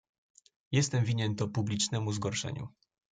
[0.71, 2.67] "Jestem winien to publicznemu zgorszeniu."